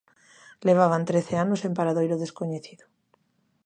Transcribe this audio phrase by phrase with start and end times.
[0.67, 2.85] Levaban trece anos en paradoiro descoñecido.